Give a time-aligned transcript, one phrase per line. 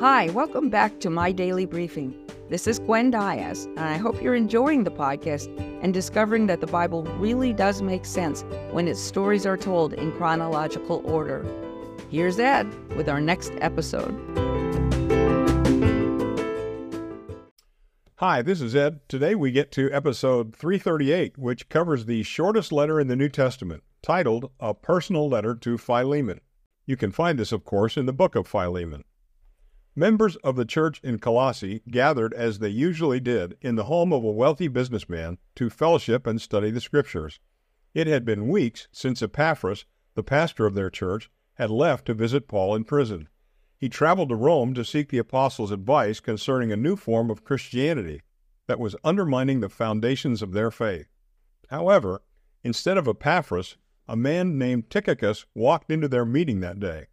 [0.00, 2.14] Hi, welcome back to My Daily Briefing.
[2.48, 6.66] This is Gwen Diaz, and I hope you're enjoying the podcast and discovering that the
[6.66, 11.44] Bible really does make sense when its stories are told in chronological order.
[12.08, 12.66] Here's Ed
[12.96, 14.14] with our next episode.
[18.16, 19.00] Hi, this is Ed.
[19.06, 23.82] Today we get to episode 338, which covers the shortest letter in the New Testament,
[24.00, 26.40] titled A Personal Letter to Philemon.
[26.86, 29.04] You can find this, of course, in the book of Philemon.
[30.00, 34.24] Members of the church in Colossae gathered as they usually did in the home of
[34.24, 37.38] a wealthy businessman to fellowship and study the Scriptures.
[37.92, 42.48] It had been weeks since Epaphras, the pastor of their church, had left to visit
[42.48, 43.28] Paul in prison.
[43.76, 48.22] He traveled to Rome to seek the apostles' advice concerning a new form of Christianity
[48.68, 51.08] that was undermining the foundations of their faith.
[51.68, 52.22] However,
[52.64, 53.76] instead of Epaphras,
[54.08, 57.08] a man named Tychicus walked into their meeting that day.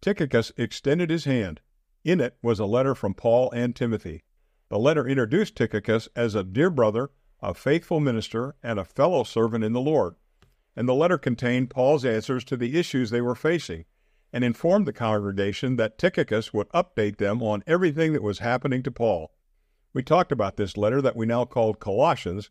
[0.00, 1.60] Tychicus extended his hand
[2.06, 4.22] in it was a letter from Paul and Timothy.
[4.68, 7.10] The letter introduced Tychicus as a dear brother,
[7.42, 10.14] a faithful minister, and a fellow servant in the Lord.
[10.76, 13.86] And the letter contained Paul's answers to the issues they were facing
[14.32, 18.90] and informed the congregation that Tychicus would update them on everything that was happening to
[18.92, 19.32] Paul.
[19.92, 22.50] We talked about this letter that we now called Colossians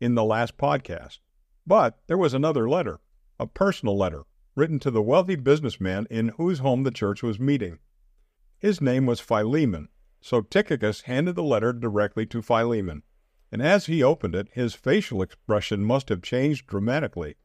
[0.00, 1.18] in the last podcast.
[1.64, 2.98] But there was another letter,
[3.38, 4.24] a personal letter,
[4.56, 7.78] written to the wealthy businessman in whose home the church was meeting.
[8.58, 9.90] His name was Philemon,
[10.20, 13.02] so Tychicus handed the letter directly to Philemon,
[13.52, 17.36] and as he opened it, his facial expression must have changed dramatically.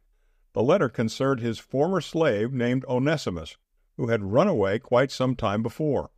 [0.53, 3.57] The letter concerned his former slave named Onesimus,
[3.97, 6.11] who had run away quite some time before.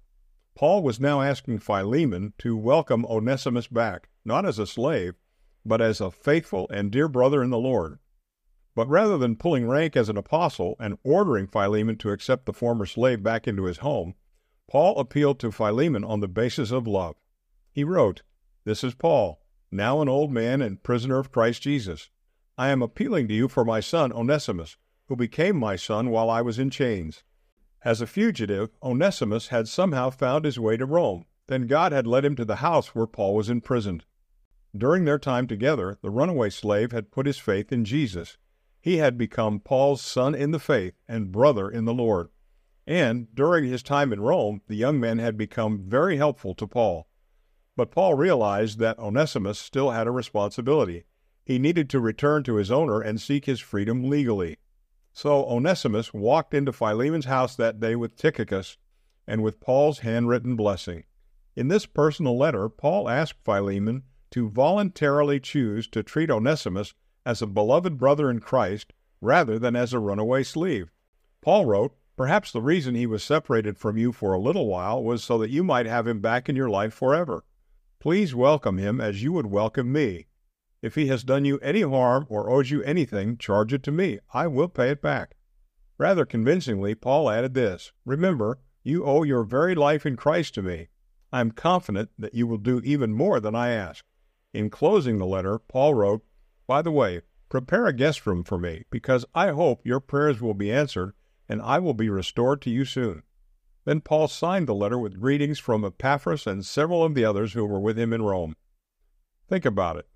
[0.55, 5.16] Paul was now asking Philemon to welcome Onesimus back, not as a slave,
[5.66, 7.97] but as a faithful and dear brother in the Lord.
[8.75, 12.86] But rather than pulling rank as an apostle and ordering Philemon to accept the former
[12.86, 14.14] slave back into his home,
[14.67, 17.16] Paul appealed to Philemon on the basis of love.
[17.72, 18.23] He wrote,
[18.64, 22.10] This is Paul, now an old man and prisoner of Christ Jesus.
[22.58, 24.77] I am appealing to you for my son Onesimus,
[25.08, 27.23] who became my son while I was in chains.
[27.83, 31.26] As a fugitive, Onesimus had somehow found his way to Rome.
[31.48, 34.05] Then God had led him to the house where Paul was imprisoned.
[34.76, 38.37] During their time together, the runaway slave had put his faith in Jesus.
[38.80, 42.30] He had become Paul's son in the faith and brother in the Lord.
[42.86, 47.08] And during his time in Rome, the young man had become very helpful to Paul.
[47.76, 51.05] But Paul realized that Onesimus still had a responsibility.
[51.45, 54.58] He needed to return to his owner and seek his freedom legally.
[55.14, 58.77] So Onesimus walked into Philemon's house that day with Tychicus
[59.27, 61.04] and with Paul's handwritten blessing.
[61.55, 66.93] In this personal letter, Paul asked Philemon to voluntarily choose to treat Onesimus
[67.26, 68.92] as a beloved brother in Christ
[69.22, 70.92] rather than as a runaway slave.
[71.42, 75.23] Paul wrote, Perhaps the reason he was separated from you for a little while was
[75.23, 77.43] so that you might have him back in your life forever.
[77.99, 80.27] Please welcome him as you would welcome me.
[80.83, 84.19] If he has done you any harm or owes you anything, charge it to me.
[84.31, 85.37] I will pay it back.
[85.97, 90.89] Rather convincingly, Paul added this Remember, you owe your very life in Christ to me.
[91.31, 94.05] I am confident that you will do even more than I ask.
[94.53, 96.23] In closing the letter, Paul wrote,
[96.67, 100.53] By the way, prepare a guest room for me, because I hope your prayers will
[100.53, 101.13] be answered
[101.53, 103.21] and I will be restored to you soon.
[103.86, 107.64] Then Paul signed the letter with greetings from Epaphras and several of the others who
[107.64, 108.55] were with him in Rome.
[109.47, 110.08] Think about it.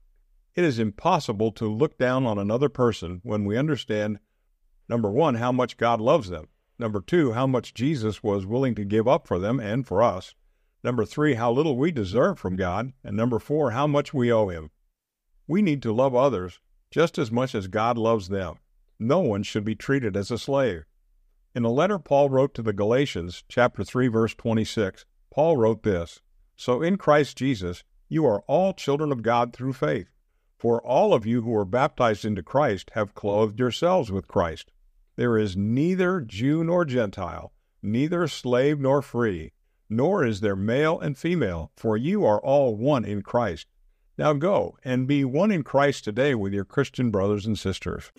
[0.55, 4.17] It is impossible to look down on another person when we understand,
[4.89, 6.47] number one, how much God loves them,
[6.79, 10.33] number two, how much Jesus was willing to give up for them and for us,
[10.83, 14.47] number three, how little we deserve from God, and number four, how much we owe
[14.47, 14.71] Him.
[15.45, 16.59] We need to love others
[16.89, 18.55] just as much as God loves them.
[18.97, 20.85] No one should be treated as a slave.
[21.57, 26.21] In a letter Paul wrote to the Galatians, chapter 3 verse 26, Paul wrote this:
[26.55, 30.11] So in Christ Jesus you are all children of God through faith.
[30.59, 34.71] For all of you who were baptized into Christ have clothed yourselves with Christ.
[35.15, 37.51] There is neither Jew nor Gentile,
[37.81, 39.51] neither slave nor free,
[39.89, 43.65] nor is there male and female, for you are all one in Christ.
[44.15, 48.11] Now go and be one in Christ today with your Christian brothers and sisters.